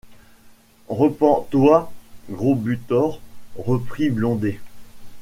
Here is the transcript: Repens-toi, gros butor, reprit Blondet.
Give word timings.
Repens-toi, 0.89 1.91
gros 2.31 2.55
butor, 2.55 3.21
reprit 3.59 4.09
Blondet. 4.09 4.59